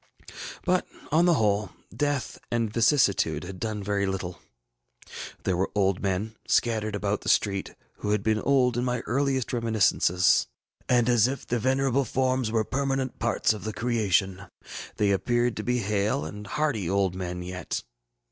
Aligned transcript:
But, 0.65 0.87
on 1.11 1.25
the 1.25 1.35
whole, 1.35 1.69
death 1.95 2.39
and 2.49 2.73
vicissitude 2.73 3.43
had 3.43 3.59
done 3.59 3.83
very 3.83 4.07
little. 4.07 4.39
There 5.43 5.55
were 5.55 5.69
old 5.75 6.01
men, 6.01 6.35
scattered 6.47 6.95
about 6.95 7.21
the 7.21 7.29
street, 7.29 7.75
who 7.97 8.09
had 8.09 8.23
been 8.23 8.39
old 8.41 8.77
in 8.77 8.83
my 8.83 9.01
earliest 9.01 9.53
reminiscences; 9.53 10.47
and, 10.89 11.07
as 11.07 11.27
if 11.27 11.45
their 11.45 11.59
venerable 11.59 12.03
forms 12.05 12.51
were 12.51 12.63
permanent 12.65 13.19
parts 13.19 13.53
of 13.53 13.63
the 13.63 13.73
creation, 13.73 14.47
they 14.97 15.11
appeared 15.11 15.55
to 15.57 15.63
be 15.63 15.77
hale 15.81 16.25
and 16.25 16.47
hearty 16.47 16.89
old 16.89 17.13
men 17.13 17.43
yet. 17.43 17.83